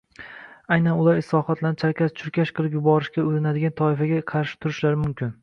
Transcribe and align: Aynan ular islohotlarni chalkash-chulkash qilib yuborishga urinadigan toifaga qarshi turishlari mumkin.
Aynan 0.75 1.01
ular 1.03 1.19
islohotlarni 1.23 1.79
chalkash-chulkash 1.83 2.53
qilib 2.61 2.79
yuborishga 2.79 3.27
urinadigan 3.29 3.77
toifaga 3.83 4.25
qarshi 4.35 4.61
turishlari 4.67 5.03
mumkin. 5.05 5.33